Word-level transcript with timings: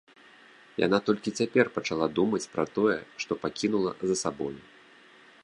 Яна 0.83 0.99
толькі 1.09 1.33
цяпер 1.43 1.65
пачала 1.75 2.07
думаць 2.21 2.41
пра 2.55 2.67
тое, 2.79 2.97
што 3.25 3.31
пакінула 3.45 3.91
за 4.11 4.15
сабою. 4.25 4.55